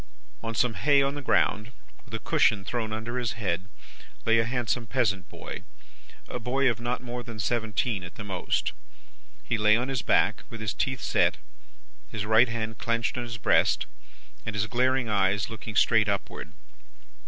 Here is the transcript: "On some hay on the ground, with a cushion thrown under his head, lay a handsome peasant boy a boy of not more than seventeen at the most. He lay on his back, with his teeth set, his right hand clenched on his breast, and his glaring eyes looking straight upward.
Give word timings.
"On 0.41 0.55
some 0.55 0.73
hay 0.73 1.03
on 1.03 1.13
the 1.13 1.21
ground, 1.21 1.71
with 2.05 2.13
a 2.15 2.19
cushion 2.19 2.65
thrown 2.65 2.91
under 2.91 3.19
his 3.19 3.33
head, 3.33 3.69
lay 4.25 4.39
a 4.39 4.45
handsome 4.45 4.87
peasant 4.87 5.29
boy 5.29 5.61
a 6.27 6.39
boy 6.39 6.67
of 6.67 6.79
not 6.79 7.03
more 7.03 7.21
than 7.21 7.37
seventeen 7.37 8.01
at 8.01 8.15
the 8.15 8.23
most. 8.23 8.71
He 9.43 9.59
lay 9.59 9.77
on 9.77 9.89
his 9.89 10.01
back, 10.01 10.41
with 10.49 10.59
his 10.59 10.73
teeth 10.73 11.01
set, 11.01 11.37
his 12.09 12.25
right 12.25 12.49
hand 12.49 12.79
clenched 12.79 13.15
on 13.15 13.25
his 13.25 13.37
breast, 13.37 13.85
and 14.43 14.55
his 14.55 14.65
glaring 14.65 15.07
eyes 15.07 15.51
looking 15.51 15.75
straight 15.75 16.09
upward. 16.09 16.51